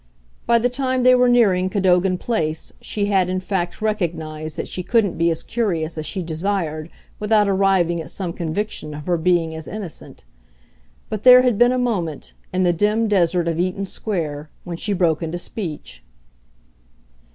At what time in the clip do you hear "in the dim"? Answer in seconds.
12.51-13.07